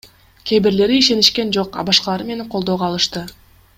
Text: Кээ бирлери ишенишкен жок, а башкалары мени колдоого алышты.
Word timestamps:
Кээ 0.51 0.61
бирлери 0.67 0.97
ишенишкен 1.01 1.53
жок, 1.57 1.77
а 1.81 1.85
башкалары 1.91 2.29
мени 2.31 2.47
колдоого 2.55 2.87
алышты. 2.89 3.25